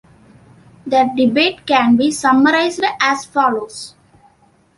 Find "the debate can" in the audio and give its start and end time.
0.87-1.95